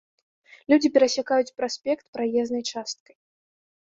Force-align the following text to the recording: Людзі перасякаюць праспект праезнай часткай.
Людзі 0.71 0.89
перасякаюць 0.95 1.55
праспект 1.59 2.05
праезнай 2.19 2.63
часткай. 2.75 3.15